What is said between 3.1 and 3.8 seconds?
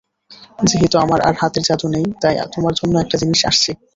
জিনিস আসছি।